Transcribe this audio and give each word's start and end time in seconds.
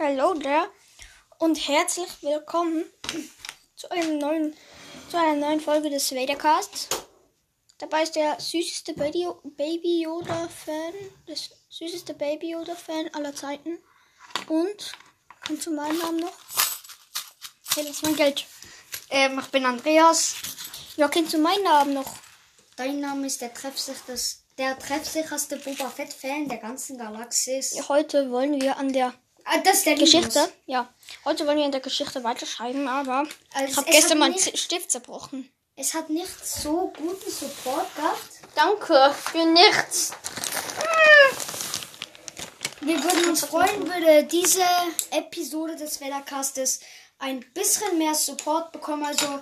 Hallo 0.00 0.32
there 0.34 0.70
und 1.38 1.56
herzlich 1.56 2.08
willkommen 2.20 2.84
zu 3.74 3.90
einem 3.90 4.18
neuen, 4.18 4.56
zu 5.10 5.18
einer 5.18 5.34
neuen 5.34 5.60
Folge 5.60 5.90
des 5.90 6.12
Vadercasts. 6.12 6.88
Dabei 7.78 8.04
ist 8.04 8.14
der 8.14 8.38
süßeste 8.38 8.94
Baby, 8.94 10.02
Yoda 10.02 10.48
Fan, 10.48 10.94
das 11.26 11.50
süßeste 11.68 12.14
Baby 12.14 12.52
Yoda 12.52 12.76
Fan 12.76 13.12
aller 13.12 13.34
Zeiten. 13.34 13.78
Und 14.46 14.92
kannst 15.40 15.66
du 15.66 15.74
meinen 15.74 15.98
Namen 15.98 16.20
noch? 16.20 16.38
Hey, 17.74 17.82
lass 17.84 18.02
mein 18.02 18.14
Geld. 18.14 18.46
Ähm, 19.10 19.40
ich 19.40 19.48
bin 19.48 19.66
Andreas. 19.66 20.36
Ja, 20.96 21.08
kennst 21.08 21.34
du 21.34 21.38
meinen 21.38 21.64
Namen 21.64 21.94
noch? 21.94 22.14
Dein 22.76 23.00
Name 23.00 23.26
ist 23.26 23.40
der 23.40 23.52
treffsicherste, 23.52 24.14
der 24.58 24.78
treffsicherste 24.78 25.56
Boba 25.56 25.90
Fett 25.90 26.12
Fan 26.12 26.48
der 26.48 26.58
ganzen 26.58 26.98
Galaxis. 26.98 27.88
Heute 27.88 28.30
wollen 28.30 28.60
wir 28.60 28.76
an 28.76 28.92
der 28.92 29.12
Ah, 29.50 29.58
das 29.64 29.78
ist 29.78 29.86
der 29.86 29.94
Geschichte, 29.94 30.38
Linus. 30.40 30.52
ja, 30.66 30.88
heute 31.24 31.46
wollen 31.46 31.56
wir 31.58 31.64
in 31.64 31.72
der 31.72 31.80
Geschichte 31.80 32.22
weiterschreiben, 32.22 32.86
aber 32.86 33.26
Also 33.54 33.70
ich 33.70 33.76
habe 33.76 33.88
es 33.88 33.96
gestern 33.96 34.18
meinen 34.18 34.38
Stift 34.38 34.90
zerbrochen. 34.90 35.50
Es 35.74 35.94
hat 35.94 36.10
nicht 36.10 36.46
so 36.46 36.92
guten 36.96 37.30
Support 37.30 37.94
gehabt. 37.96 38.28
Danke 38.54 39.14
für 39.14 39.46
nichts. 39.46 40.12
Wir 42.80 43.02
würden 43.02 43.30
uns 43.30 43.44
freuen, 43.44 43.86
würde 43.86 44.24
diese 44.24 44.64
Episode 45.12 45.76
des 45.76 46.00
Weathercastes 46.00 46.80
ein 47.18 47.40
bisschen 47.54 47.96
mehr 47.98 48.14
Support 48.14 48.72
bekommen. 48.72 49.04
Also, 49.04 49.40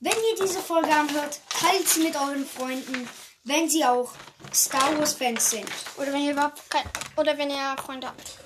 wenn 0.00 0.12
ihr 0.12 0.44
diese 0.44 0.60
Folge 0.60 0.90
anhört, 0.90 1.40
teilt 1.60 1.88
sie 1.88 2.00
mit 2.00 2.16
euren 2.16 2.46
Freunden, 2.46 3.08
wenn 3.44 3.68
sie 3.68 3.84
auch 3.84 4.12
Star 4.54 4.98
Wars 4.98 5.14
Fans 5.14 5.50
sind. 5.50 5.68
Oder 5.96 6.12
wenn 6.12 6.22
ihr 6.22 6.32
überhaupt 6.32 6.68
kein, 6.70 6.84
oder 7.16 7.36
wenn 7.38 7.50
ihr 7.50 7.76
Freunde 7.84 8.08
habt. 8.08 8.41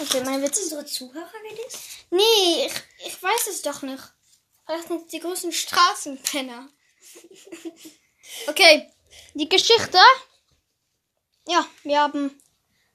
Okay, 0.00 0.22
meine 0.24 0.42
Witze. 0.42 0.62
Unsere 0.62 0.86
Zuhörer, 0.86 1.30
das? 1.64 1.80
Nee, 2.10 2.66
ich, 2.66 3.06
ich 3.06 3.22
weiß 3.22 3.48
es 3.48 3.62
doch 3.62 3.82
nicht. 3.82 4.02
Das 4.66 4.86
sind 4.86 5.12
die 5.12 5.20
großen 5.20 5.52
Straßenpenner. 5.52 6.68
okay, 8.46 8.90
die 9.34 9.48
Geschichte. 9.48 9.98
Ja, 11.46 11.66
wir 11.82 12.00
haben 12.00 12.40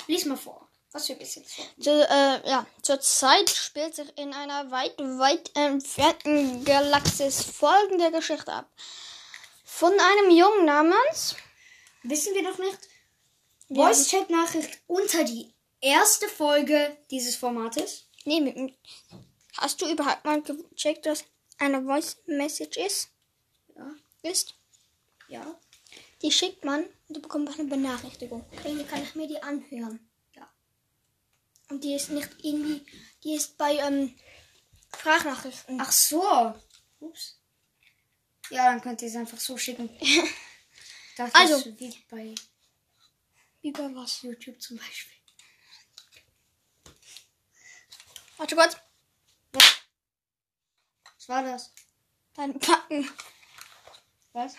Lies 0.07 0.25
mal 0.25 0.37
vor, 0.37 0.67
was 0.91 1.07
wir 1.09 1.15
bis 1.15 1.35
jetzt 1.35 1.53
vor. 1.55 1.65
zu, 1.81 1.91
äh, 1.91 2.49
ja, 2.49 2.65
zur 2.81 2.99
Zeit 3.01 3.49
spielt 3.49 3.95
sich 3.95 4.17
in 4.17 4.33
einer 4.33 4.71
weit, 4.71 4.97
weit 4.97 5.51
entfernten 5.55 6.63
Galaxis 6.63 7.43
folgende 7.43 8.11
Geschichte 8.11 8.51
ab. 8.51 8.69
Von 9.63 9.91
einem 9.91 10.31
Jungen 10.31 10.65
namens 10.65 11.35
Wissen 12.03 12.35
wir 12.35 12.43
noch 12.43 12.57
nicht? 12.59 12.77
Wir 13.67 13.83
Voice 13.83 14.07
Chat 14.07 14.29
Nachricht 14.29 14.79
unter 14.87 15.23
die 15.23 15.54
erste 15.85 16.27
Folge 16.27 16.97
dieses 17.11 17.35
Formates. 17.35 18.07
Nee, 18.25 18.73
hast 19.57 19.81
du 19.81 19.89
überhaupt 19.89 20.25
mal 20.25 20.41
gecheckt, 20.41 21.05
dass 21.05 21.23
eine 21.59 21.83
Voice 21.83 22.17
Message 22.25 22.77
ist? 22.77 23.09
Ja. 23.75 23.91
Ist? 24.23 24.55
Ja. 25.27 25.59
Die 26.21 26.31
schickt 26.31 26.63
man 26.65 26.85
und 27.07 27.17
du 27.17 27.21
bekommst 27.21 27.59
eine 27.59 27.69
Benachrichtigung. 27.69 28.43
Irgendwie 28.63 28.85
kann 28.85 29.03
ich 29.03 29.15
mir 29.15 29.27
die 29.27 29.41
anhören. 29.41 29.99
Ja. 30.33 30.51
Und 31.69 31.83
die 31.83 31.93
ist 31.93 32.09
nicht 32.09 32.29
irgendwie, 32.41 32.85
die 33.23 33.35
ist 33.35 33.57
bei 33.57 33.75
ähm, 33.77 34.15
Sprachnachrichten. 34.95 35.79
Ach 35.79 35.91
so. 35.91 36.53
Ups. 36.99 37.39
Ja, 38.49 38.71
dann 38.71 38.81
könnt 38.81 39.01
ihr 39.01 39.07
es 39.09 39.15
einfach 39.15 39.39
so 39.39 39.57
schicken. 39.57 39.89
Das 41.17 41.33
Also. 41.33 41.55
ist 41.69 41.79
wie 41.79 41.95
bei 42.09 42.35
Wie 43.61 43.71
bei 43.71 43.95
was? 43.95 44.21
YouTube 44.21 44.61
zum 44.61 44.75
Beispiel. 44.75 45.14
Warte 48.37 48.55
kurz. 48.55 48.77
Was 49.53 51.29
war 51.29 51.43
das? 51.43 51.73
Dein 52.35 52.59
Packen. 52.59 53.09
Was? 54.33 54.55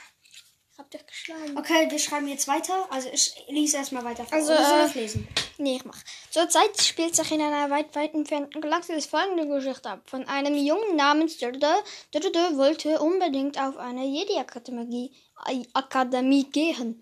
Ich 0.73 0.79
hab 0.79 0.91
dich 0.91 1.07
geschlagen. 1.07 1.57
Okay, 1.57 1.91
wir 1.91 1.98
schreiben 1.98 2.29
jetzt 2.29 2.48
weiter. 2.48 2.86
Also 2.91 3.09
ich 3.11 3.35
lese 3.48 3.77
erstmal 3.77 4.05
weiter. 4.05 4.27
Also, 4.31 4.53
Oder 4.53 4.65
soll 4.65 4.81
äh, 4.81 4.86
ich 4.86 4.95
lesen? 4.95 5.29
Nee, 5.59 5.77
ich 5.77 5.85
mach. 5.85 5.98
Zurzeit 6.31 6.81
spielt 6.81 7.17
sich 7.17 7.31
in 7.31 7.41
einer 7.41 7.70
weit, 7.70 7.95
weit 7.95 8.13
entfernten 8.15 8.61
Galaxis 8.61 9.07
folgende 9.07 9.47
Geschichte 9.47 9.89
ab. 9.89 10.03
Von 10.07 10.27
einem 10.29 10.55
Jungen 10.55 10.97
namens 10.97 11.39
Dödö. 11.39 11.67
Dödö 12.13 12.57
wollte 12.57 13.01
unbedingt 13.01 13.59
auf 13.59 13.79
eine 13.79 14.05
Jedi-Akademie 14.05 15.15
äh, 15.47 15.63
Akademie 15.73 16.45
gehen. 16.45 17.01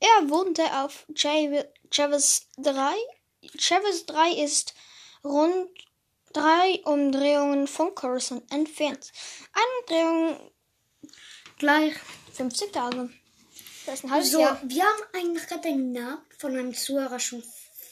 Er 0.00 0.28
wohnte 0.28 0.62
auf 0.82 1.06
Chavis 1.14 2.48
3. 2.58 2.94
Chavis 3.58 4.06
3 4.06 4.30
ist 4.42 4.74
rund 5.22 5.68
drei 6.34 6.82
Umdrehungen 6.84 7.66
von 7.66 7.94
Coruscant 7.94 8.52
entfernt. 8.52 9.10
Eine 9.52 10.04
Umdrehung 10.04 10.50
Gleich. 11.58 11.94
50 12.34 12.72
Tage. 12.72 13.10
Das 13.86 13.94
ist 13.94 14.04
ein 14.04 14.10
halbes 14.10 14.30
So, 14.32 14.40
Jahr. 14.40 14.60
wir 14.62 14.82
haben 14.84 15.02
eigentlich 15.12 15.46
gerade 15.46 15.62
den 15.62 15.92
Namen 15.92 16.22
von 16.38 16.52
einem 16.52 16.74
Zuhörer 16.74 17.18
schon 17.20 17.42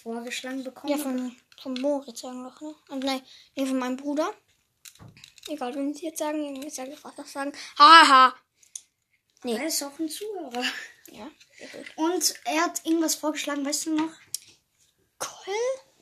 vorgeschlagen 0.02 0.64
bekommen. 0.64 0.92
Ja, 0.92 0.98
von, 0.98 1.36
von 1.62 1.74
Moritz 1.74 2.24
eigentlich, 2.24 2.60
ne? 2.60 2.74
Und 2.88 3.04
nein, 3.04 3.22
nee, 3.54 3.66
von 3.66 3.78
meinem 3.78 3.96
Bruder. 3.96 4.34
Egal, 5.48 5.74
wenn 5.74 5.94
sie 5.94 6.06
jetzt 6.06 6.18
sagen, 6.18 6.62
ich 6.62 6.74
sage 6.74 6.96
was 7.02 7.32
sagen. 7.32 7.52
Haha. 7.78 8.34
Nee. 9.44 9.56
Er 9.56 9.66
ist 9.66 9.82
auch 9.82 9.98
ein 9.98 10.08
Zuhörer. 10.08 10.64
Ja. 11.10 11.30
Und 11.96 12.34
er 12.44 12.62
hat 12.62 12.84
irgendwas 12.84 13.16
vorgeschlagen, 13.16 13.64
weißt 13.64 13.86
du 13.86 13.96
noch? 13.96 14.12
Cool. 15.20 15.54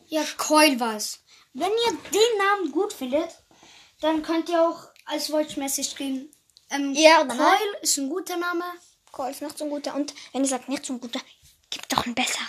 Ja, 0.06 0.24
Coil 0.36 0.78
war's. 0.78 1.19
Wenn 1.52 1.70
ihr 1.70 1.98
den 2.12 2.38
Namen 2.38 2.72
gut 2.72 2.92
findet, 2.92 3.30
dann 4.00 4.22
könnt 4.22 4.48
ihr 4.48 4.62
auch 4.62 4.88
als 5.06 5.28
Voice 5.28 5.56
Message 5.56 5.94
geben. 5.96 6.30
Ähm, 6.70 6.94
Ja, 6.94 7.24
Coil 7.24 7.76
ist 7.82 7.98
ein 7.98 8.08
guter 8.08 8.36
Name. 8.36 8.64
Cool 9.16 9.30
ist 9.30 9.42
nicht 9.42 9.58
so 9.58 9.64
ein 9.64 9.70
guter. 9.70 9.94
Und 9.94 10.14
wenn 10.32 10.44
ihr 10.44 10.48
sagt, 10.48 10.68
nicht 10.68 10.86
so 10.86 10.92
ein 10.92 11.00
guter, 11.00 11.20
gibt 11.68 11.92
doch 11.92 12.06
einen 12.06 12.14
besseren. 12.14 12.46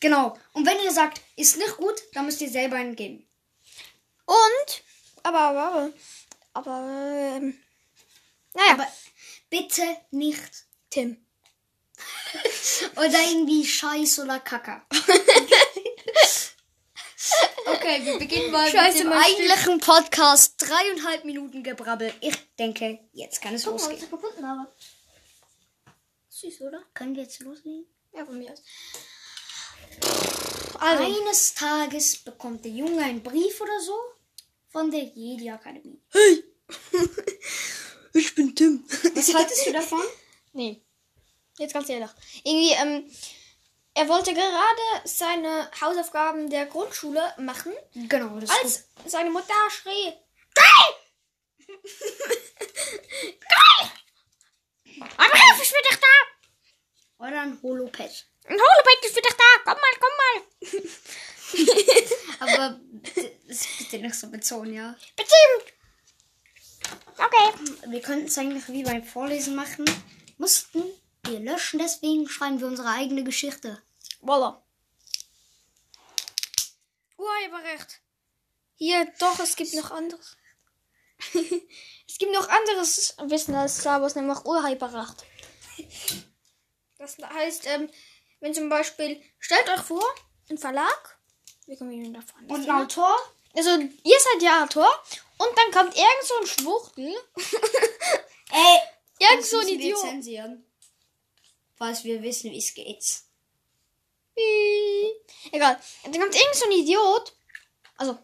Genau. 0.00 0.36
Und 0.54 0.66
wenn 0.66 0.80
ihr 0.80 0.90
sagt, 0.90 1.20
ist 1.36 1.56
nicht 1.58 1.76
gut, 1.76 2.02
dann 2.14 2.24
müsst 2.24 2.40
ihr 2.40 2.50
selber 2.50 2.76
einen 2.76 2.96
geben. 2.96 3.28
Und, 4.24 4.82
aber, 5.22 5.38
aber, 5.40 5.62
aber, 5.62 5.92
aber, 6.54 7.36
ähm, 7.36 7.58
naja, 8.54 8.72
Aber 8.72 8.88
bitte 9.50 9.82
nicht. 10.10 10.64
Tim. 10.90 11.24
Oder 12.96 13.22
irgendwie 13.30 13.64
Scheiß 13.64 14.18
oder 14.20 14.40
Kacker. 14.40 14.84
okay, 17.66 18.04
wir 18.04 18.18
beginnen 18.18 18.50
mal 18.50 18.68
Scheiße, 18.70 19.04
mit 19.04 19.06
dem 19.06 19.12
eigentlichen 19.12 19.80
Podcast. 19.80 20.54
Dreieinhalb 20.58 21.24
Minuten 21.24 21.62
Gebrabbel. 21.62 22.12
Ich 22.20 22.36
denke, 22.58 22.98
jetzt 23.12 23.40
kann 23.40 23.54
es 23.54 23.64
Guck 23.64 23.74
mal, 23.74 23.76
was 23.76 23.88
losgehen. 23.90 24.04
ich 24.04 24.10
gefunden 24.10 24.46
habe. 24.46 24.68
Süß, 26.28 26.60
oder? 26.62 26.82
Können 26.94 27.14
wir 27.14 27.22
jetzt 27.22 27.40
loslegen? 27.40 27.86
Ja, 28.14 28.24
von 28.24 28.38
mir 28.38 28.52
aus. 28.52 28.62
Also, 30.78 31.04
Eines 31.04 31.54
Tages 31.54 32.16
bekommt 32.18 32.64
der 32.64 32.72
Junge 32.72 33.02
einen 33.04 33.22
Brief 33.22 33.60
oder 33.60 33.80
so 33.80 33.94
von 34.70 34.90
der 34.90 35.04
Jedi-Akademie. 35.04 36.00
hey! 36.10 36.44
ich 38.14 38.34
bin 38.34 38.54
Tim. 38.54 38.84
Was 39.14 39.34
haltest 39.34 39.66
du 39.66 39.72
davon? 39.72 40.02
Nee. 40.52 40.82
Jetzt 41.58 41.74
ganz 41.74 41.88
ehrlich. 41.88 42.10
Irgendwie, 42.44 42.72
ähm, 42.72 43.10
er 43.94 44.08
wollte 44.08 44.32
gerade 44.32 44.82
seine 45.04 45.70
Hausaufgaben 45.80 46.48
der 46.50 46.66
Grundschule 46.66 47.34
machen, 47.38 47.72
Genau, 47.94 48.38
das 48.40 48.50
ist 48.50 48.62
als 49.04 49.12
seine 49.12 49.30
Mutter 49.30 49.54
schrie. 49.70 50.12
Geil! 50.54 50.94
Geil! 53.40 53.90
Aber 55.16 55.34
Hilfe, 55.34 55.62
ich 55.62 55.70
bin 55.70 55.80
doch 55.90 55.96
da! 55.96 56.06
gut. 57.18 57.28
Oder 57.28 57.40
ein 57.42 57.58
Holopad. 57.62 58.26
Ein 58.46 58.58
Holobait 58.58 59.04
ist 59.04 59.14
für 59.14 59.22
dich 59.22 59.34
da! 59.34 59.44
Komm 59.64 59.78
mal, 59.80 59.94
komm 60.00 60.10
mal! 60.18 60.88
Aber 62.40 62.80
das 63.48 63.66
ist 63.80 63.92
nicht 63.92 64.14
so 64.14 64.30
bezogen, 64.30 64.74
ja. 64.74 64.96
Bestimmt! 65.16 65.74
Okay. 67.16 67.52
Wir 67.86 68.00
könnten 68.00 68.26
es 68.26 68.38
eigentlich 68.38 68.68
wie 68.68 68.82
beim 68.82 69.04
Vorlesen 69.04 69.54
machen. 69.54 69.84
Mussten 70.38 70.82
wir 71.24 71.40
löschen, 71.40 71.78
deswegen 71.78 72.28
schreiben 72.28 72.60
wir 72.60 72.66
unsere 72.66 72.88
eigene 72.88 73.24
Geschichte. 73.24 73.82
Voila. 74.20 74.62
Urheberrecht. 77.16 78.00
Hier, 78.74 79.12
doch, 79.18 79.38
es 79.38 79.56
gibt 79.56 79.74
noch 79.74 79.90
anderes. 79.92 80.36
es 81.34 82.18
gibt 82.18 82.32
noch 82.32 82.48
anderes 82.48 83.16
Wissen 83.22 83.54
als 83.54 83.78
Star 83.78 84.02
Wars, 84.02 84.16
nämlich 84.16 84.44
Urheberrecht. 84.44 85.24
Das 86.98 87.16
heißt, 87.18 87.66
ähm, 87.66 87.88
wenn 88.40 88.54
zum 88.54 88.68
Beispiel, 88.68 89.22
stellt 89.38 89.68
euch 89.70 89.82
vor, 89.82 90.04
ein 90.50 90.58
Verlag, 90.58 91.18
wie 91.66 91.76
kommen 91.76 91.90
wir 91.90 92.02
denn 92.02 92.14
davon? 92.14 92.44
Und 92.46 92.68
ein 92.68 92.82
Autor? 92.82 93.16
Also, 93.54 93.70
ihr 93.70 94.18
seid 94.20 94.42
der 94.42 94.64
Autor 94.64 94.88
und 95.38 95.50
dann 95.56 95.70
kommt 95.70 95.96
irgend 95.96 96.24
so 96.24 96.34
ein 96.40 96.46
Schwuchtel. 96.46 97.04
Ey, 98.50 98.78
irgend 99.18 99.44
so 99.44 99.58
ein 99.58 99.66
wir 99.66 99.74
Idiot. 99.74 100.71
Falls 101.82 102.04
wir 102.04 102.22
wissen, 102.22 102.52
wie 102.52 102.58
es 102.58 102.74
geht. 102.74 103.04
Egal. 105.50 105.76
Dann 106.04 106.12
kommt 106.12 106.36
irgend 106.36 106.54
so 106.54 106.66
ein 106.66 106.70
Idiot 106.70 107.32
Also, 107.96 108.16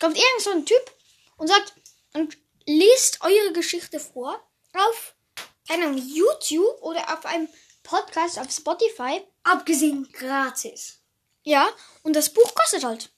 kommt 0.00 0.16
irgend 0.16 0.40
so 0.40 0.50
ein 0.50 0.66
Typ 0.66 0.90
und 1.36 1.46
sagt, 1.46 1.74
und 2.14 2.36
liest 2.66 3.20
eure 3.20 3.52
Geschichte 3.52 4.00
vor 4.00 4.44
auf 4.72 5.14
einem 5.68 5.96
YouTube 5.96 6.82
oder 6.82 7.16
auf 7.16 7.24
einem 7.24 7.48
Podcast 7.84 8.36
auf 8.40 8.50
Spotify. 8.50 9.22
Abgesehen 9.44 10.10
gratis. 10.10 10.98
Ja, 11.44 11.70
und 12.02 12.16
das 12.16 12.30
Buch 12.30 12.52
kostet 12.56 12.82
halt. 12.82 13.12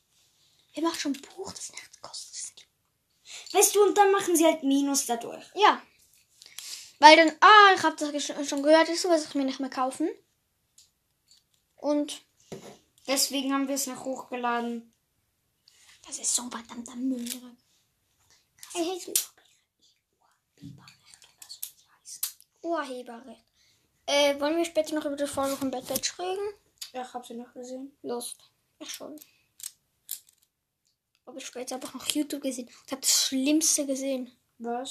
Wer 0.75 0.83
macht 0.83 1.01
schon 1.01 1.13
ein 1.13 1.23
Buch, 1.23 1.53
das 1.53 1.73
nichts 1.73 2.03
kostet? 2.03 2.67
Weißt 3.53 3.75
du, 3.75 3.83
und 3.83 3.97
dann 3.97 4.13
machen 4.13 4.37
sie 4.37 4.45
halt 4.45 4.63
Minus 4.63 5.07
dadurch. 5.07 5.47
Ja. 5.55 5.81
Weil 6.99 7.17
dann, 7.17 7.31
ah, 7.41 7.75
ich 7.75 7.83
habe 7.83 7.97
das 7.97 8.49
schon 8.49 8.63
gehört, 8.63 8.89
das 8.89 9.05
muss 9.05 9.27
ich 9.27 9.35
mir 9.35 9.45
nicht 9.45 9.61
mehr 9.61 9.71
kaufen. 9.71 10.09
Und 11.77 12.27
Deswegen 13.07 13.53
haben 13.53 13.69
wir 13.69 13.77
es 13.77 13.87
noch 13.87 14.05
hochgeladen. 14.05 14.93
das 16.07 16.19
ist 16.19 16.35
so 16.35 16.51
verdammter 16.51 16.97
Müll. 16.97 17.57
Ich 18.75 19.13
Urheberrecht. 22.63 23.45
Äh, 24.07 24.41
wollen 24.41 24.57
wir 24.57 24.65
später 24.65 24.95
noch 24.95 25.05
über 25.05 25.17
die 25.17 25.27
Folge 25.27 25.57
von 25.57 25.71
Bad 25.71 25.87
Batch 25.87 26.19
reden? 26.19 26.55
Ja, 26.93 27.03
ich 27.03 27.15
hab 27.15 27.25
sie 27.25 27.35
noch 27.35 27.53
gesehen. 27.55 27.97
Lust. 28.03 28.51
Ich 28.81 28.91
schon. 28.91 29.19
Aber 31.27 31.41
später 31.41 31.77
habe 31.77 31.87
ich 31.87 31.95
noch 31.95 32.09
YouTube 32.09 32.43
gesehen 32.43 32.67
und 32.67 32.91
habe 32.91 33.01
das 33.01 33.27
Schlimmste 33.27 33.87
gesehen. 33.87 34.33
Was? 34.59 34.91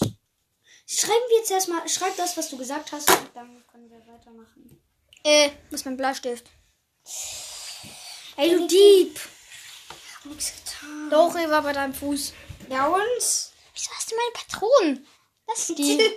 Schreiben 0.87 1.23
wir 1.29 1.37
jetzt 1.39 1.51
erstmal, 1.51 1.87
schreib 1.89 2.15
das, 2.15 2.37
was 2.37 2.49
du 2.49 2.57
gesagt 2.57 2.91
hast, 2.91 3.09
und 3.09 3.29
dann 3.33 3.63
können 3.71 3.89
wir 3.89 3.99
weitermachen. 4.05 4.81
Äh, 5.23 5.49
wo 5.69 5.75
ist 5.75 5.85
mein 5.85 5.97
Bleistift? 5.97 6.45
Ey, 8.37 8.51
du 8.51 8.67
Dieb! 8.67 9.19
Hab 10.15 10.25
nichts 10.25 10.53
getan. 10.53 11.09
Doch, 11.09 11.35
er 11.35 11.49
war 11.49 11.63
bei 11.63 11.73
deinem 11.73 11.93
Fuß. 11.93 12.33
Ja, 12.69 12.87
und? 12.87 13.01
Wieso 13.73 13.91
hast 13.91 14.11
du 14.11 14.15
meine 14.15 14.31
Patronen? 14.33 15.07
Lass 15.47 15.67
die. 15.67 15.99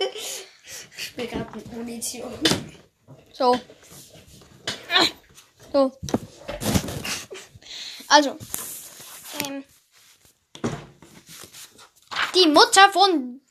Ich 0.97 1.15
bin 1.15 1.27
gerade 1.27 1.57
mit 1.57 1.73
Munition. 1.73 2.31
So. 3.33 3.59
So. 5.73 5.91
Also. 8.07 8.37
Ähm. 9.45 9.63
Die 12.35 12.47
Mutter 12.49 12.91
von 12.91 13.41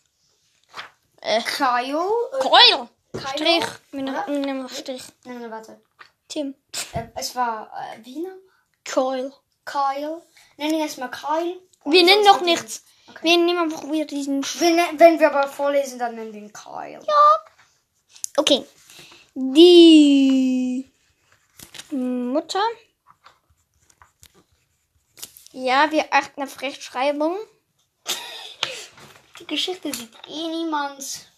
äh, 1.29 1.43
Kaio? 1.43 2.11
Keul. 2.41 2.89
Kylo? 3.13 3.29
Strich. 3.35 3.65
Mit 3.93 4.09
einem 4.09 4.69
Strich. 4.69 5.03
Nein, 5.25 5.51
warte. 5.51 5.81
Tim. 6.29 6.55
Äh, 6.93 7.09
es 7.15 7.35
war, 7.35 7.71
äh, 7.75 8.05
wie 8.05 8.21
noch? 8.21 8.33
Keul. 8.85 9.33
Kyle. 9.65 10.23
Nenn 10.57 10.75
ihn 10.75 10.81
erstmal 10.81 11.11
Kyle. 11.11 11.61
Wir 11.85 12.03
nennen 12.05 12.25
noch 12.25 12.41
nichts. 12.41 12.85
Okay. 13.09 13.19
Wir 13.23 13.39
nehmen 13.39 13.59
einfach 13.59 13.91
wieder 13.91 14.05
diesen. 14.05 14.43
Sch 14.45 14.57
ihn- 14.61 14.77
Wenn, 14.77 14.99
wenn 15.01 15.21
wir 15.21 15.31
aber 15.35 15.49
vorlesen, 15.49 15.99
dann 15.99 16.15
nennen 16.15 16.33
wir 16.33 16.41
ihn 16.41 16.53
Kyle. 16.53 17.01
Okay. 18.37 18.65
Die 19.35 20.91
Mutter. 21.91 22.61
Ja, 25.53 25.91
wir 25.91 26.13
achten 26.13 26.43
auf 26.43 26.61
Rechtschreibung. 26.61 27.37
Die 29.39 29.47
Geschichte 29.47 29.93
sieht 29.95 30.11
eh 30.27 30.49
niemand. 30.49 31.29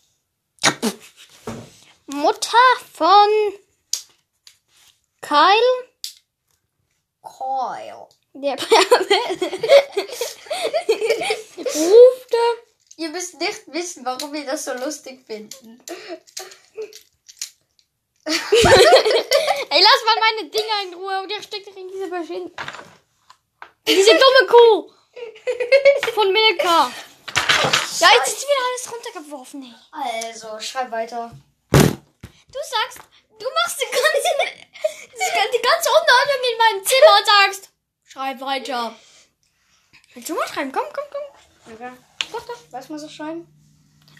Mutter 2.06 2.56
von 2.93 3.29
Kyle. 5.20 5.91
Kyle. 7.23 8.08
Der 8.32 8.52
rufte. 11.58 12.37
Ihr 12.97 13.08
müsst 13.11 13.38
nicht 13.41 13.62
wissen, 13.67 14.05
warum 14.05 14.32
wir 14.32 14.44
das 14.47 14.64
so 14.64 14.73
lustig 14.75 15.26
finden. 15.26 15.82
Ey, 18.25 18.35
lass 19.82 20.05
mal 20.05 20.20
meine 20.20 20.49
Dinger 20.49 20.82
in 20.85 20.94
Ruhe. 20.94 21.20
Und 21.23 21.31
der 21.31 21.43
steckt 21.43 21.67
doch 21.67 21.76
in 21.76 21.88
diese 21.88 22.06
Maschine. 22.06 22.50
Diese 23.87 24.11
dumme 24.12 24.47
Kuh. 24.49 24.93
Von 26.14 26.32
Milka. 26.32 26.91
Ja, 28.01 28.09
jetzt 28.17 28.29
ist 28.29 28.43
wieder 28.43 28.65
alles 28.69 28.93
runtergeworfen, 28.93 29.62
ey. 29.62 29.75
Also, 30.29 30.59
schreib 30.61 30.91
weiter. 30.91 31.31
Du 31.71 32.59
sagst, 32.69 32.99
du 33.39 33.47
machst 33.47 33.81
die 33.81 33.91
ganze, 33.91 34.57
die, 35.53 35.62
ganze 35.62 35.89
Unordnung 35.91 36.43
in 36.51 36.59
meinem 36.59 36.85
Zimmer 36.87 37.19
und 37.19 37.27
sagst, 37.27 37.71
schreib 38.05 38.41
weiter. 38.41 38.95
Willst 40.15 40.29
du 40.29 40.35
mal 40.35 40.49
schreiben? 40.49 40.73
Komm, 40.73 40.87
komm, 40.93 41.05
komm. 41.11 41.75
Okay. 41.75 41.93
Doch, 42.33 42.47
doch. 42.47 42.59
Was 42.71 42.89
muss 42.89 43.03
ich 43.03 43.15
schreiben? 43.15 43.47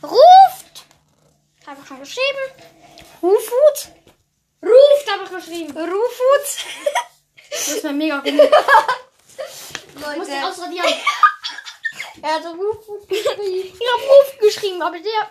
Ruft. 0.03 0.85
Habe 1.67 1.81
ich 1.81 1.89
schon 1.89 2.01
geschrieben. 2.01 2.53
Rufut. 3.23 3.89
Ruft 4.63 5.11
habe 5.11 5.25
ich 5.25 5.31
geschrieben. 5.31 5.77
Rufut. 5.77 6.65
Das 7.51 7.69
ist 7.69 7.85
mir 7.85 7.93
mega 7.93 8.19
gut. 8.21 8.29
Ich 8.29 10.17
muss 10.17 10.29
den 10.29 10.45
ausradieren. 10.45 10.95
Er 12.23 12.35
hat 12.35 12.45
Rufut 12.47 13.09
geschrieben. 13.09 13.41
Ich 13.81 13.93
habe 13.93 14.03
Ruf 14.03 14.39
geschrieben, 14.41 14.83
aber 14.83 14.99
der 14.99 15.31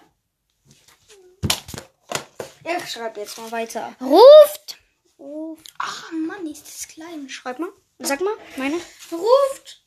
Ich 2.78 2.90
schreibe 2.92 3.20
jetzt 3.22 3.38
mal 3.38 3.52
weiter. 3.52 3.96
ruft. 4.02 4.78
Ruft. 5.18 5.68
Ach 5.78 6.12
Mann, 6.12 6.46
ist 6.48 6.66
das 6.68 6.88
klein. 6.88 7.30
Schreib 7.30 7.60
mal. 7.60 7.70
Sag 8.00 8.22
mal, 8.22 8.36
meine. 8.58 8.76
ruft. 9.12 9.84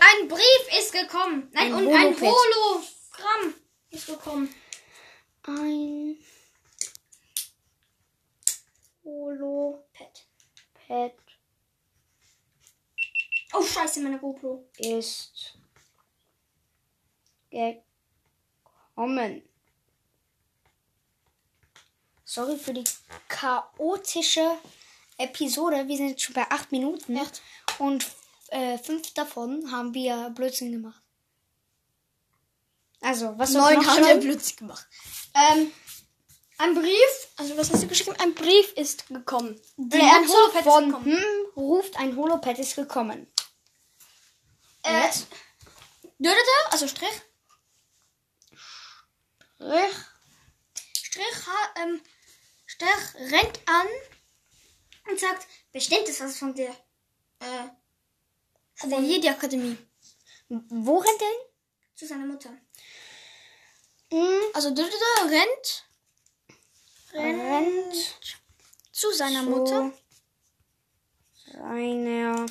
Ein 0.00 0.28
Brief 0.28 0.78
ist 0.78 0.92
gekommen. 0.92 1.50
Nein, 1.52 1.74
Ein 1.74 1.86
und 1.86 1.94
ein 1.94 2.16
Holopad. 2.16 2.22
Hologramm 2.22 3.54
ist 3.90 4.06
gekommen. 4.06 4.54
Ein 5.42 6.16
Holopad. 9.04 10.26
Pet 10.86 11.14
Oh, 13.54 13.62
scheiße, 13.62 14.00
meine 14.00 14.18
GoPro. 14.18 14.68
ist 14.78 15.56
gekommen. 17.56 19.42
Sorry 22.24 22.56
für 22.56 22.74
die 22.74 22.84
chaotische 23.28 24.58
Episode. 25.16 25.86
Wir 25.86 25.96
sind 25.96 26.08
jetzt 26.10 26.22
schon 26.22 26.34
bei 26.34 26.50
acht 26.50 26.72
Minuten. 26.72 27.16
Echt? 27.16 27.40
Und 27.78 28.06
äh, 28.48 28.78
fünf 28.78 29.14
davon 29.14 29.70
haben 29.70 29.94
wir 29.94 30.30
Blödsinn 30.30 30.72
gemacht. 30.72 31.02
Also, 33.00 33.38
was 33.38 33.52
soll 33.52 33.72
ich 33.72 33.78
Neun 33.78 33.86
haben 33.86 34.04
wir? 34.04 34.16
Blödsinn 34.16 34.56
gemacht. 34.56 34.86
Ähm, 35.34 35.70
ein 36.58 36.74
Brief, 36.74 37.28
also 37.36 37.56
was 37.58 37.70
hast 37.70 37.82
du 37.82 37.86
geschrieben? 37.88 38.16
Ein 38.18 38.34
Brief 38.34 38.72
ist 38.72 39.06
gekommen. 39.08 39.60
Die 39.76 39.96
Oder 39.98 40.14
ein 40.16 40.26
Mutter 40.26 40.32
Holopad 40.38 40.56
ist 40.66 40.72
von 40.72 40.86
gekommen. 40.88 41.12
hm, 41.12 41.46
ruft, 41.56 41.96
ein 41.98 42.16
Holopad 42.16 42.58
ist 42.58 42.76
gekommen. 42.76 43.26
Äh, 44.82 45.02
Jetzt? 45.04 45.26
Dödete, 46.18 46.40
also 46.70 46.88
Strich. 46.88 47.10
Strich. 49.58 51.46
Ähm, 51.82 52.00
Strich 52.66 53.14
rennt 53.32 53.60
an 53.66 53.86
und 55.10 55.18
sagt, 55.20 55.46
bestimmt 55.72 56.08
ist 56.08 56.20
das 56.20 56.38
von 56.38 56.54
der, 56.54 56.70
äh, 57.40 57.68
von 58.74 58.90
der 58.90 59.00
Jedi-Akademie. 59.00 59.78
Wo 60.48 60.98
rennt 60.98 61.20
er 61.22 61.28
hin? 61.28 61.38
Zu 61.94 62.06
seiner 62.06 62.26
Mutter. 62.26 62.50
Hm, 64.10 64.42
Also 64.54 64.70
Dödete 64.70 64.94
rennt, 65.24 65.84
rennt 67.12 67.40
rennt 67.42 68.16
zu 68.92 69.12
seiner 69.12 69.42
zu 69.42 69.50
Mutter. 69.50 69.92
seiner 71.52 72.46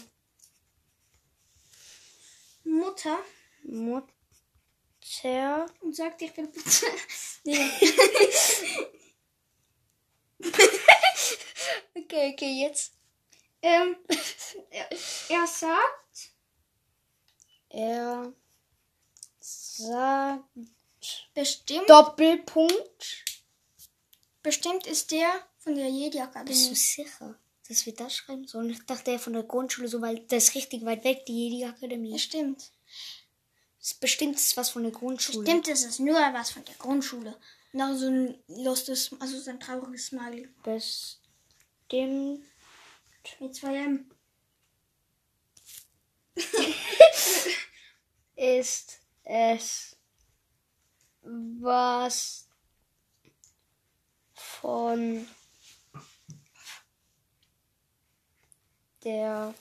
Mutter 2.64 3.20
Mutter. 3.64 4.15
Und 5.82 5.96
sagt, 5.96 6.22
ich 6.22 6.36
will 6.38 6.48
bitte. 6.48 6.86
nee. 7.44 7.70
Okay, 11.98 12.34
okay, 12.34 12.62
jetzt. 12.62 12.94
ähm, 13.62 13.96
er, 14.70 14.90
er 15.30 15.48
sagt, 15.48 16.32
Er 17.70 18.34
sagt 19.40 20.44
bestimmt, 21.34 21.90
Doppelpunkt. 21.90 23.26
bestimmt 24.44 24.86
ist 24.88 25.12
der 25.12 25.30
von 25.58 25.76
der 25.76 25.86
Bist 25.86 25.96
du 25.96 26.04
Jedi-Akademie. 26.04 26.76
sicher, 26.76 27.40
dass 27.68 27.86
wir 27.86 27.94
das 27.96 28.16
schreiben 28.16 28.48
sollen? 28.48 28.70
Ich 28.70 28.86
dachte, 28.86 29.12
er 29.12 29.20
von 29.20 29.34
der 29.34 29.44
Grundschule 29.44 29.88
so 29.88 30.02
weit, 30.02 30.32
das 30.32 30.50
ist 30.50 30.56
richtig 30.56 30.86
weit 30.86 31.04
weg, 31.04 31.26
die 31.26 31.50
Jedi-Akademie. 31.50 32.14
Bestimmt. 32.14 32.72
Ist 33.86 34.00
bestimmt 34.00 34.36
ist 34.36 34.58
was 34.58 34.72
von 34.72 34.82
der 34.82 34.92
Grundschule. 34.92 35.44
Bestimmt 35.44 35.68
ist 35.68 35.86
es 35.86 36.00
nur 36.00 36.16
was 36.16 36.50
von 36.50 36.66
der 36.66 36.74
Grundschule. 36.74 37.38
Und 37.72 37.82
auch 37.84 37.96
so 37.96 38.08
ein 38.08 38.36
lustes, 38.48 39.12
also 39.20 39.40
so 39.40 39.52
ein 39.52 39.60
trauriges 39.60 40.08
Smiley. 40.08 40.50
Bestimmt. 40.64 42.44
Mit 43.40 43.56
zwei 43.56 43.76
M. 43.76 44.10
ist 48.36 49.02
es, 49.24 49.96
was 51.22 52.48
von 54.34 55.28
der 59.04 59.54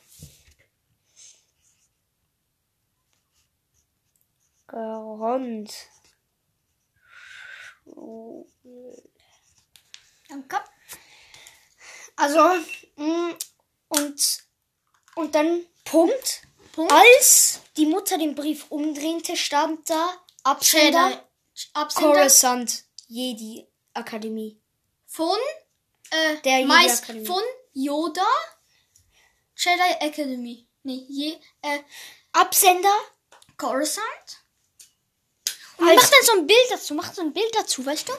Grund 4.75 5.73
Danke. 10.29 10.57
Also, 12.17 12.39
mh, 12.97 13.35
und, 13.89 14.39
und 15.17 15.35
dann 15.35 15.65
Punkt. 15.85 16.43
Punkt. 16.73 16.93
Als 16.93 17.61
die 17.77 17.87
Mutter 17.87 18.19
den 18.19 18.35
Brief 18.35 18.71
umdrehte, 18.71 19.37
stand 19.37 19.89
da 19.91 20.17
Absender 20.43 21.05
Absender. 21.07 21.29
Absender 21.75 22.13
Coruscant 22.15 22.85
Jedi 23.07 23.69
Akademie. 23.93 24.61
von 25.07 25.39
äh, 26.11 26.37
Der 26.43 26.59
Jedi 26.59 26.67
Mais 26.67 27.03
Akademie. 27.03 27.27
von 27.27 27.43
Yoda 27.75 28.27
Jedi 29.57 29.93
Academy. 30.01 30.67
Nee, 30.83 31.07
je, 31.09 31.39
äh, 31.63 31.79
Absender 32.33 32.97
Coruscant. 33.57 34.44
Als- 35.89 36.03
mach 36.03 36.11
dann 36.11 36.23
so 36.25 36.33
ein 36.33 36.47
Bild 36.47 36.71
dazu, 36.71 36.95
mach 36.95 37.13
so 37.15 37.23
ein 37.23 37.33
Bild 37.33 37.55
dazu, 37.55 37.85
weißt 37.85 38.09
du? 38.09 38.13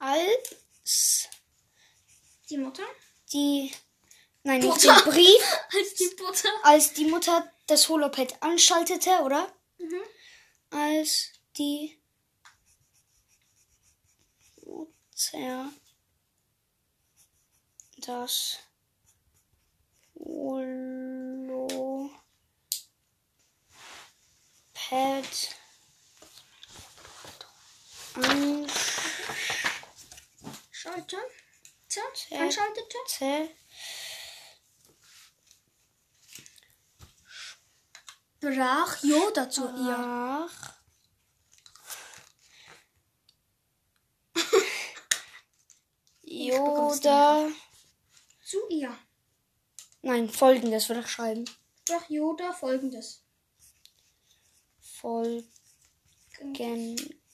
als 0.00 1.28
Die 2.48 2.56
Mutter. 2.56 2.84
die, 3.32 3.72
nein, 4.44 4.60
nicht 4.60 4.82
den 4.84 4.94
Brief, 5.04 5.42
Als 5.74 5.94
die 5.94 6.14
Mutter. 6.22 6.48
als 6.62 6.92
die 6.92 7.04
Mutter 7.06 7.52
das 7.66 7.88
Holopad 7.88 8.40
anschaltete, 8.42 9.10
oder? 9.24 9.52
Mhm. 9.78 10.00
Als 10.70 11.30
die 11.56 11.98
Mutter 14.64 15.72
das 17.98 18.58
Holopad 24.78 25.54
Schalten. 30.70 31.18
Zert. 31.88 32.26
Anschaltete, 32.30 33.50
Brach 38.40 39.02
Yoda 39.02 39.50
zu 39.50 39.68
ihr. 39.68 40.48
Yoda. 46.22 47.48
Zu 48.44 48.58
ihr. 48.68 48.96
Nein, 50.02 50.28
folgendes 50.28 50.88
würde 50.88 51.00
ich 51.00 51.08
schreiben. 51.08 51.44
Brach 51.86 52.08
Yoda 52.08 52.52
folgendes. 52.52 53.22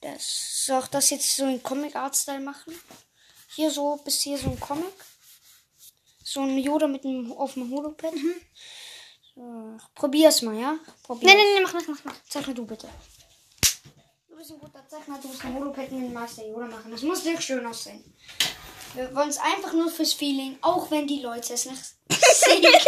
Folgendes. 0.05 0.67
Soll 0.67 0.81
ich 0.81 0.89
das 0.89 1.11
jetzt 1.11 1.37
so 1.37 1.47
in 1.47 1.63
Comic-Art-Style 1.63 2.41
machen? 2.41 2.79
Hier 3.55 3.71
so, 3.71 3.97
bis 4.05 4.21
hier 4.23 4.39
so 4.39 4.51
ein 4.51 4.61
Comic. 4.61 4.93
So 6.23 6.41
ein 6.41 6.59
Yoda 6.59 6.87
mit 6.87 7.05
einem 7.05 7.33
auf 7.33 7.55
dem 7.55 7.71
Holopad. 7.71 8.13
So, 9.35 9.77
ich 9.77 9.95
probier's 9.95 10.43
mal, 10.43 10.55
ja? 10.59 10.79
Probier's. 11.03 11.33
Nein, 11.33 11.43
nein, 11.43 11.55
nein, 11.55 11.63
mach, 11.65 11.75
mach, 11.75 11.89
mach, 11.89 12.05
mach. 12.05 12.17
Zeichne 12.29 12.55
du 12.55 12.65
bitte. 12.65 12.89
Du 14.29 14.37
bist 14.37 14.53
ein 14.53 14.59
guter 14.59 14.87
Zeichner, 14.89 15.19
du 15.21 15.29
musst 15.29 15.45
ein 15.45 15.55
Holopad 15.55 15.91
mit 15.91 16.03
dem 16.03 16.13
Meister 16.13 16.47
Yoda 16.47 16.67
machen. 16.67 16.91
Das 16.91 17.03
muss 17.03 17.25
wirklich 17.25 17.45
schön 17.45 17.67
aussehen. 17.67 18.05
Wir 18.95 19.15
wollen 19.15 19.29
es 19.29 19.39
einfach 19.39 19.73
nur 19.73 19.91
fürs 19.91 20.13
Feeling, 20.13 20.57
auch 20.61 20.91
wenn 20.91 21.07
die 21.07 21.21
Leute 21.21 21.55
es 21.55 21.67
nicht 21.67 21.83
sehen 22.09 22.63
Das 22.63 22.79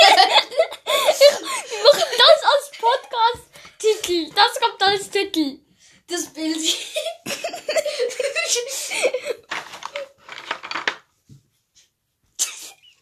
als 2.53 2.71
Podcast-Titel. 2.79 4.31
Das 4.35 4.61
kommt 4.61 4.83
als 4.83 5.11
Titel. 5.11 5.66
Das 6.09 6.27
Bild. 6.33 6.77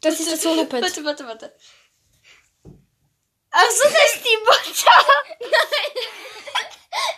Das 0.01 0.21
ist 0.21 0.33
das 0.33 0.45
Holopad. 0.45 0.83
Warte, 0.83 1.05
warte, 1.05 1.27
warte. 1.27 1.57
Achso, 3.51 3.85
das 3.85 4.15
ist 4.15 4.25
die 4.25 4.37
Mutter. 4.39 4.91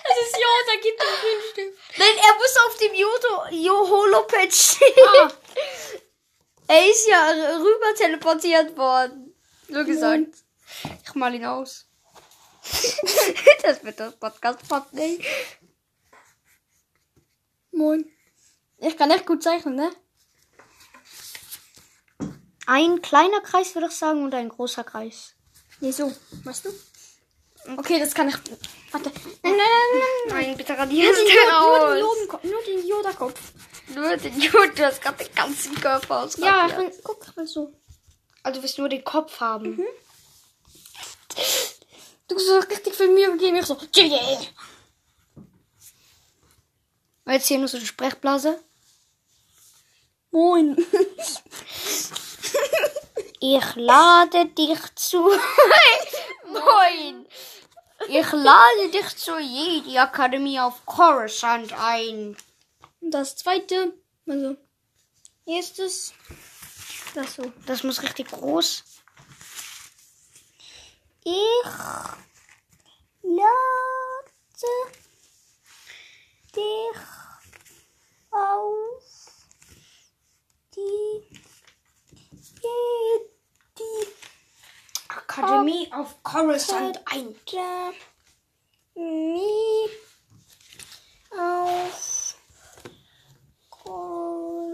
Das 0.05 0.17
ist 0.27 0.37
Yoda, 0.37 0.81
gib 0.83 0.99
mir 0.99 1.05
den 1.05 1.43
Stift. 1.51 1.99
Nein, 1.99 2.17
er 2.17 2.35
muss 2.35 2.57
auf 2.67 2.77
dem 2.79 2.95
Yodo, 2.95 3.47
Yo 3.51 3.89
Holopad 3.89 4.53
stehen. 4.53 4.93
Ah. 5.21 5.33
Er 6.69 6.91
ist 6.91 7.09
ja 7.09 7.31
rüber 7.57 7.95
teleportiert 7.97 8.77
worden. 8.77 9.35
Nur 9.69 9.85
gesagt. 9.85 10.37
Ich 11.05 11.15
mal 11.15 11.35
ihn 11.35 11.45
aus. 11.45 11.87
das 13.63 13.85
wird 13.85 14.01
das 14.01 14.17
Podcast 14.17 14.61
fast 14.69 14.93
nicht. 14.93 15.25
Moin. 17.77 18.11
Ich 18.79 18.97
kann 18.97 19.11
echt 19.11 19.27
gut 19.27 19.43
zeichnen, 19.43 19.77
ne? 19.77 19.91
Ein 22.67 23.03
kleiner 23.03 23.41
Kreis 23.43 23.75
würde 23.75 23.89
ich 23.89 23.95
sagen 23.95 24.25
und 24.25 24.35
ein 24.35 24.49
großer 24.49 24.83
Kreis. 24.83 25.35
Nee, 25.81 25.93
so. 25.93 26.13
Weißt 26.45 26.65
du? 26.65 26.71
Okay, 27.77 27.99
das 27.99 28.15
kann 28.15 28.29
ich. 28.29 28.37
Warte. 28.93 29.11
Nein, 29.43 29.57
nein, 29.57 29.57
nein, 29.57 30.01
nein. 30.29 30.47
Nein, 30.47 30.57
bitte 30.57 30.75
du 30.75 30.83
Yoda, 30.83 31.61
nur 31.61 31.95
den. 31.95 32.01
Yoda, 32.01 32.41
nur 32.43 32.63
den 32.63 32.87
Yoda-Kopf. 32.87 33.41
Nur 33.95 34.17
den 34.17 34.41
Yoda, 34.41 34.67
du 34.67 34.87
hast 34.87 35.03
gerade 35.03 35.25
den 35.25 35.35
ganzen 35.35 35.75
Körper 35.75 36.23
aus. 36.23 36.37
Ja, 36.39 36.67
ich 36.67 36.77
will, 36.77 36.93
guck, 37.05 37.37
will 37.37 37.47
so. 37.47 37.73
Also 38.43 38.59
du 38.59 38.63
willst 38.63 38.79
nur 38.79 38.89
den 38.89 39.05
Kopf 39.05 39.39
haben. 39.41 39.85
Du 42.29 42.37
hast 42.37 42.71
richtig 42.71 42.95
viel 42.95 43.09
Mühe 43.09 43.33
gegeben. 43.33 43.57
Ich 43.57 43.67
so. 43.67 43.77
Und 47.27 47.33
jetzt 47.33 47.49
hier 47.49 47.59
nur 47.59 47.69
so 47.69 47.77
eine 47.77 47.87
Sprechblase. 47.87 48.59
Moin. 50.31 50.77
Ich 53.41 53.75
lade 53.75 54.47
dich 54.47 54.79
zu. 54.95 55.19
Moin. 56.47 57.27
Ich 58.09 58.33
lade 58.33 58.91
dich 58.93 59.17
zur 59.17 59.41
Jedi 59.41 59.99
Akademie 59.99 60.61
auf 60.61 60.87
Coruscant 60.87 61.73
ein. 61.73 62.37
Und 63.01 63.11
das 63.11 63.37
zweite, 63.37 63.93
also, 64.27 64.57
erstes, 65.47 66.15
das 67.15 67.35
so. 67.35 67.53
Das 67.67 67.83
muss 67.83 68.03
richtig 68.03 68.29
groß. 68.29 68.85
Ich 71.25 71.65
lade 73.23 73.47
dich 76.57 76.97
auf 78.31 79.05
die 80.75 81.23
Jedi 82.63 83.95
Akademie 85.09 85.93
auf 85.93 86.23
Coruscant. 86.23 87.01
Ein. 87.07 87.37
Nie 88.95 89.91
auf 91.39 92.37
Coruscant 93.69 94.67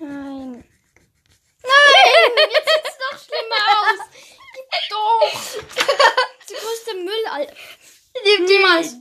ein. 0.00 0.64
Nein, 1.62 2.32
jetzt 2.50 2.68
sieht's 2.74 2.98
noch 2.98 3.18
schlimmer 3.24 3.64
aus. 3.80 4.00
Gib 4.54 4.68
doch. 4.90 5.30
Der 6.50 6.58
größte 6.58 6.94
Müll, 6.94 7.26
Alter. 7.30 7.54
Niemals. 8.82 8.96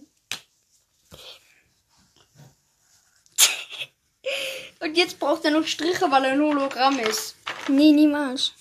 Und 4.80 4.98
jetzt 4.98 5.20
braucht 5.20 5.46
er 5.46 5.51
noch 5.51 5.65
Striche, 5.65 6.10
weil 6.12 6.25
er 6.25 6.32
ein 6.34 6.42
Hologramm 6.42 7.00
ist. 7.00 7.36
Nee, 7.68 7.92
niemals. 7.92 8.51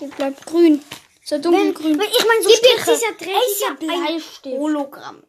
Der 0.00 0.06
bleibt 0.06 0.46
grün. 0.46 0.82
So 1.24 1.38
dunkelgrün. 1.38 2.00
ich 2.00 2.24
meine 2.26 2.42
so 2.42 2.48
Gib 2.48 2.58
Striche. 2.58 2.92
dieser 2.94 3.12
Dreck, 3.12 3.28
Er 3.28 3.50
ist 3.50 3.60
ja 3.60 3.68
ein 3.68 3.76
Bleistift. 3.76 4.44
Hologramm. 4.46 5.22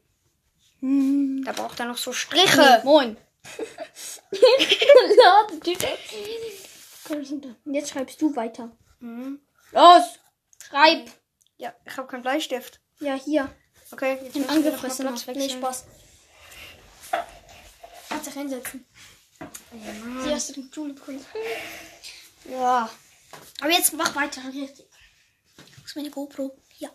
Hm. 0.80 1.44
Da 1.46 1.52
braucht 1.52 1.80
er 1.80 1.86
noch 1.88 1.98
so 1.98 2.14
Striche. 2.14 2.82
Moin. 2.84 3.18
Jetzt 7.66 7.90
schreibst 7.90 8.22
du 8.22 8.36
weiter. 8.36 8.72
Mhm. 9.00 9.42
Los! 9.72 10.04
Schreib! 10.64 11.10
Ja, 11.58 11.74
ich 11.86 11.98
habe 11.98 12.08
keinen 12.08 12.22
Bleistift. 12.22 12.80
Ja, 13.00 13.16
hier. 13.16 13.50
Okay, 13.92 14.20
jetzt 14.24 14.36
Im 14.36 14.42
müssen 14.44 15.06
wir 15.06 15.12
noch 15.12 15.28
Nee. 15.28 15.50
Spaß. 15.50 15.86
Kannst 18.10 18.28
dich 18.28 18.34
hinsetzen. 18.34 18.86
Die 20.26 20.30
hast 20.34 20.50
du 20.50 20.54
die 20.62 20.70
Schule 20.74 20.94
bekommen. 20.94 21.26
Ja. 22.50 22.90
Aber 23.62 23.72
jetzt 23.72 23.94
mach 23.94 24.14
weiter, 24.16 24.42
richtig. 24.54 24.86
ist 25.86 25.96
meine 25.96 26.10
GoPro? 26.10 26.58
Ja. 26.80 26.90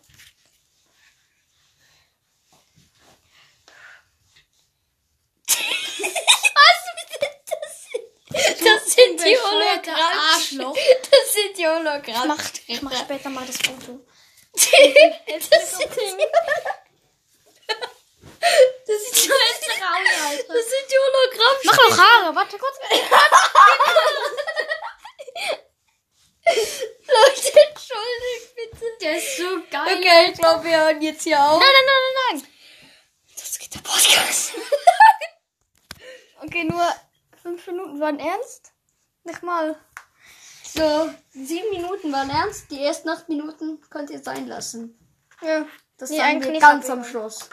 Das 8.29 8.93
sind 8.95 9.21
die 9.21 9.33
bescheuerter 9.33 9.93
Hologramm. 9.93 10.19
Arschloch. 10.35 10.77
Das 11.11 11.33
sind 11.33 11.57
die 11.57 11.63
Ich 11.63 11.69
Hologramm. 11.69 12.29
mach, 12.29 12.43
ich 12.67 12.83
mach 12.83 12.97
später 12.99 13.29
mal 13.31 13.47
das 13.47 13.57
Foto. 13.57 14.05
Das 14.57 15.79
sind 15.79 15.91
die 15.95 16.17
das 18.87 19.03
sind 19.03 19.15
die 19.25 19.29
Das 19.29 20.65
sind 20.67 20.87
die 20.91 20.99
Hologramm. 20.99 21.57
Mach 21.65 21.77
noch 21.77 21.99
Haare, 21.99 22.35
warte 22.35 22.59
kurz. 22.59 22.77
Leute, 26.47 27.61
entschuldigt 27.69 28.55
bitte. 28.55 28.85
Der 29.01 29.17
ist 29.17 29.37
so 29.37 29.63
geil. 29.71 29.97
Okay, 29.99 30.31
ich 30.31 30.39
glaube, 30.39 30.65
wir 30.65 30.77
hören 30.81 31.03
jetzt 31.03 31.23
hier 31.23 31.41
auf. 31.41 31.59
Nein, 31.61 31.69
nein, 31.73 31.85
nein, 31.87 32.03
nein, 32.03 32.15
nein. 32.41 32.53
Das 33.37 33.59
geht 33.59 33.75
der 33.75 33.81
Podcast. 33.81 34.53
Okay, 36.43 36.65
nur 36.65 36.87
fünf 37.43 37.67
Minuten 37.67 38.01
waren 38.01 38.21
ernst. 38.21 38.73
Nicht 39.25 39.43
mal. 39.43 39.77
So, 40.63 41.11
sieben 41.31 41.71
Minuten 41.71 42.13
waren 42.13 42.31
ernst. 42.31 42.71
Die 42.71 42.83
ersten 42.85 43.09
acht 43.09 43.29
Minuten 43.29 43.81
könnt 43.91 44.11
ihr 44.11 44.23
sein 44.23 44.47
lassen. 44.47 44.99
Ja. 45.43 45.67
Das 45.99 46.11
Nee, 46.11 46.19
sagen 46.19 46.31
eigentlich 46.31 46.53
wir 46.53 46.61
ganz 46.61 46.91
am 46.91 47.05
Schluss. 47.05 47.49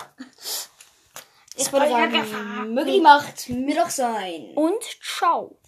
Ich 1.55 1.71
würde 1.71 1.89
sagen, 1.89 2.73
möge 2.73 2.91
die 2.91 3.01
Macht 3.01 3.49
mir 3.49 3.75
doch 3.75 3.89
sein. 3.89 4.53
Und 4.55 4.83
ciao. 5.01 5.59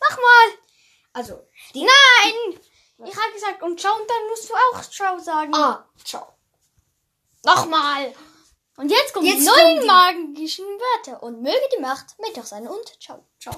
Mach 0.00 0.16
mal. 0.16 0.58
Also, 1.12 1.40
die. 1.74 1.80
Nein. 1.84 2.60
Ich 3.04 3.16
habe 3.16 3.32
gesagt 3.32 3.62
und 3.62 3.80
ciao 3.80 3.94
und 3.94 4.08
dann 4.10 4.28
musst 4.28 4.48
du 4.50 4.54
auch 4.54 4.82
ciao 4.90 5.18
sagen. 5.18 5.54
Ah, 5.54 5.88
ciao. 6.04 6.34
Nochmal. 7.44 8.12
Und 8.76 8.90
jetzt 8.90 9.12
kommen 9.14 9.26
Jetzt 9.26 9.40
die 9.42 9.46
kommen 9.46 9.58
neuen 9.58 9.80
die- 9.80 9.86
magischen 9.86 10.64
Wörter. 10.66 11.22
Und 11.22 11.42
möge 11.42 11.68
die 11.76 11.80
Macht 11.80 12.18
mit 12.18 12.36
euch 12.36 12.44
sein. 12.44 12.66
Und 12.66 13.00
ciao. 13.02 13.24
Ciao. 13.38 13.54